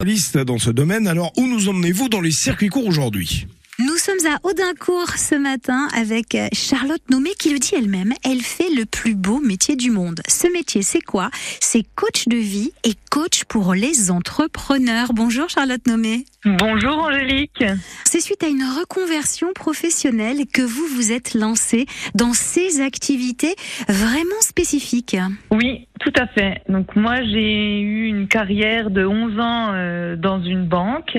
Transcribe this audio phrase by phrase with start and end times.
[0.00, 1.08] Dans ce domaine.
[1.08, 3.48] Alors, où nous emmenez-vous dans les circuits courts aujourd'hui?
[3.80, 8.14] Nous sommes à Audincourt ce matin avec euh, Charlotte Nommé qui le dit elle-même.
[8.24, 10.20] Elle fait le plus beau métier du monde.
[10.28, 11.32] Ce métier, c'est quoi?
[11.60, 15.12] C'est coach de vie et coach pour les entrepreneurs.
[15.14, 16.26] Bonjour Charlotte Nommé.
[16.44, 17.64] Bonjour Angélique.
[18.04, 23.56] C'est suite à une reconversion professionnelle que vous vous êtes lancée dans ces activités
[23.88, 25.16] vraiment spécifiques.
[25.50, 26.62] Oui, tout à fait.
[26.68, 31.18] Donc moi j'ai eu une carrière de 11 ans euh, dans une banque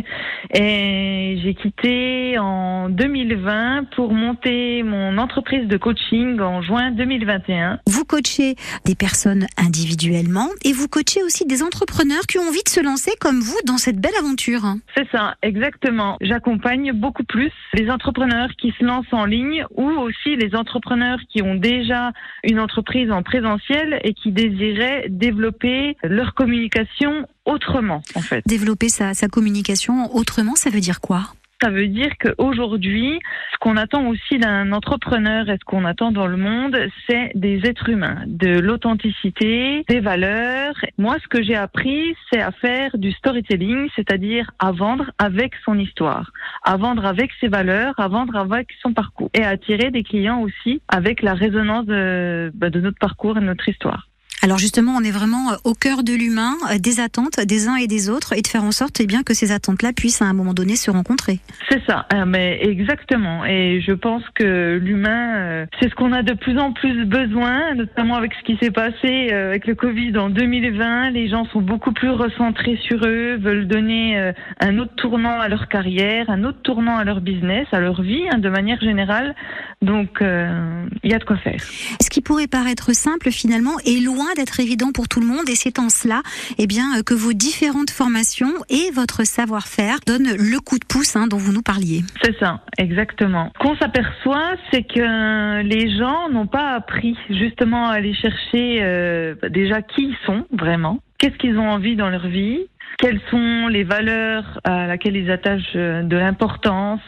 [0.54, 7.80] et j'ai quitté en 2020 pour monter mon entreprise de coaching en juin 2021.
[7.88, 8.56] Vous coachez
[8.86, 13.12] des personnes individuellement et vous coachez aussi des entrepreneurs qui ont envie de se lancer
[13.20, 14.62] comme vous dans cette belle aventure.
[14.96, 16.18] C'est ça, exactement.
[16.22, 21.42] J'accompagne beaucoup plus les entrepreneurs qui se lancent en ligne ou aussi les entrepreneurs qui
[21.42, 22.12] ont déjà
[22.44, 28.44] une entreprise en présentiel et qui désiraient développer leur communication autrement, en fait.
[28.46, 31.34] Développer sa, sa communication autrement, ça veut dire quoi?
[31.62, 33.20] Ça veut dire qu'aujourd'hui,
[33.54, 37.62] ce qu'on attend aussi d'un entrepreneur et ce qu'on attend dans le monde, c'est des
[37.66, 40.76] êtres humains, de l'authenticité, des valeurs.
[40.98, 45.78] Moi, ce que j'ai appris, c'est à faire du storytelling, c'est-à-dire à vendre avec son
[45.78, 46.32] histoire,
[46.64, 50.42] à vendre avec ses valeurs, à vendre avec son parcours et à attirer des clients
[50.42, 54.09] aussi avec la résonance de, bah, de notre parcours et de notre histoire.
[54.42, 57.76] Alors justement, on est vraiment euh, au cœur de l'humain, euh, des attentes des uns
[57.76, 60.26] et des autres, et de faire en sorte eh bien que ces attentes-là puissent à
[60.26, 61.40] un moment donné se rencontrer.
[61.70, 63.44] C'est ça, euh, mais exactement.
[63.46, 68.16] Et je pense que l'humain, c'est ce qu'on a de plus en plus besoin, notamment
[68.16, 71.12] avec ce qui s'est passé avec le Covid en 2020.
[71.12, 75.68] Les gens sont beaucoup plus recentrés sur eux, veulent donner un autre tournant à leur
[75.68, 79.36] carrière, un autre tournant à leur business, à leur vie, hein, de manière générale.
[79.82, 81.62] Donc, il y a de quoi faire.
[82.02, 85.56] Ce qui pourrait paraître simple finalement est loin d'être évident pour tout le monde et
[85.56, 86.22] c'est en cela
[86.58, 91.16] eh bien, euh, que vos différentes formations et votre savoir-faire donnent le coup de pouce
[91.16, 92.04] hein, dont vous nous parliez.
[92.22, 93.52] C'est ça, exactement.
[93.60, 99.82] Qu'on s'aperçoit, c'est que les gens n'ont pas appris justement à aller chercher euh, déjà
[99.82, 102.68] qui ils sont vraiment, qu'est-ce qu'ils ont envie dans leur vie,
[102.98, 107.02] quelles sont les valeurs à laquelle ils attachent euh, de l'importance,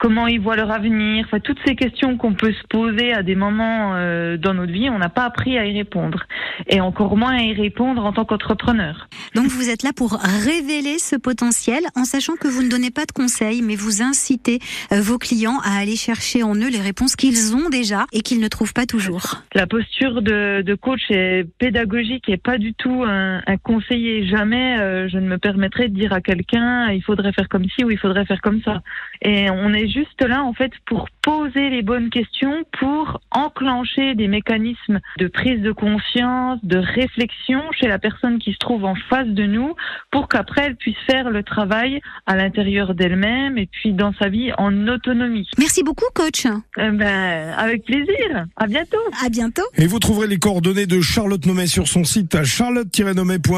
[0.00, 3.34] comment ils voient leur avenir, enfin toutes ces questions qu'on peut se poser à des
[3.34, 6.24] moments euh, dans notre vie, on n'a pas appris à y répondre
[6.66, 9.08] et encore moins à y répondre en tant qu'entrepreneur.
[9.34, 13.04] Donc vous êtes là pour révéler ce potentiel en sachant que vous ne donnez pas
[13.04, 14.58] de conseils mais vous incitez
[14.92, 18.40] euh, vos clients à aller chercher en eux les réponses qu'ils ont déjà et qu'ils
[18.40, 19.42] ne trouvent pas toujours.
[19.54, 24.26] La posture de, de coach est pédagogique et pas du tout un, un conseiller.
[24.26, 27.84] Jamais euh, je ne me permettrai de dire à quelqu'un il faudrait faire comme ci
[27.84, 28.82] ou il faudrait faire comme ça.
[29.22, 34.28] Et on est juste là en fait pour poser les bonnes questions, pour enclencher des
[34.28, 39.28] mécanismes de prise de conscience, de réflexion chez la personne qui se trouve en face
[39.28, 39.74] de nous,
[40.10, 44.52] pour qu'après elle puisse faire le travail à l'intérieur d'elle-même et puis dans sa vie
[44.58, 45.48] en autonomie.
[45.58, 46.46] Merci beaucoup coach.
[46.78, 48.46] Eh ben, avec plaisir.
[48.56, 48.98] À bientôt.
[49.24, 49.62] À bientôt.
[49.76, 53.50] Et vous trouverez les coordonnées de Charlotte Nomet sur son site à charlotte-nomet.fr.